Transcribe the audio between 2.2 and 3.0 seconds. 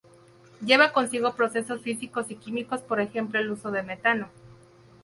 y químicos por